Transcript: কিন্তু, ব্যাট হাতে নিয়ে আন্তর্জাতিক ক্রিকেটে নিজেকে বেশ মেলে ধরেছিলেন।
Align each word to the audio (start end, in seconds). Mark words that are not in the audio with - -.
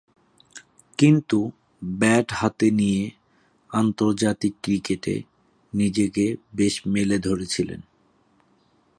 কিন্তু, 0.97 1.39
ব্যাট 1.81 2.27
হাতে 2.31 2.67
নিয়ে 2.71 3.03
আন্তর্জাতিক 3.69 4.53
ক্রিকেটে 4.61 5.15
নিজেকে 5.73 6.25
বেশ 6.55 6.73
মেলে 6.85 7.17
ধরেছিলেন। 7.19 7.81